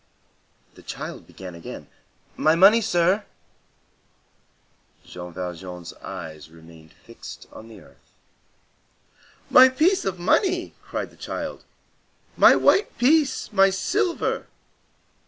The 0.73 0.81
child 0.81 1.27
began 1.27 1.53
again, 1.53 1.87
"My 2.35 2.55
money, 2.55 2.81
sir." 2.81 3.23
Jean 5.05 5.31
Valjean's 5.31 5.93
eyes 6.01 6.49
remained 6.49 6.91
fixed 6.91 7.45
on 7.53 7.67
the 7.67 7.81
earth. 7.81 8.11
"My 9.51 9.69
piece 9.69 10.03
of 10.03 10.17
money!" 10.17 10.73
cried 10.81 11.11
the 11.11 11.17
child, 11.17 11.63
"my 12.35 12.55
white 12.55 12.97
piece! 12.97 13.53
my 13.53 13.69
silver!" 13.69 14.47